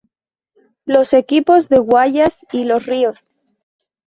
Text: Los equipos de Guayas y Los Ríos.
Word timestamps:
Los 0.83 1.13
equipos 1.13 1.69
de 1.69 1.77
Guayas 1.77 2.35
y 2.51 2.63
Los 2.63 2.87
Ríos. 2.87 3.19